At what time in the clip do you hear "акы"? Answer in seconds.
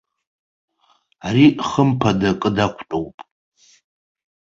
2.31-2.49